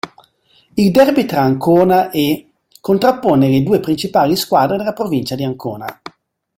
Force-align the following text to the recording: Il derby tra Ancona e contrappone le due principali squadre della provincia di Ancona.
Il 0.73 0.89
derby 0.89 1.25
tra 1.27 1.41
Ancona 1.43 2.09
e 2.09 2.53
contrappone 2.81 3.49
le 3.49 3.61
due 3.61 3.79
principali 3.79 4.35
squadre 4.35 4.77
della 4.77 4.93
provincia 4.93 5.35
di 5.35 5.43
Ancona. 5.43 6.01